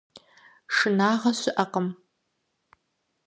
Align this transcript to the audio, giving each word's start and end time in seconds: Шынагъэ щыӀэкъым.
Шынагъэ 0.75 1.31
щыӀэкъым. 1.39 1.87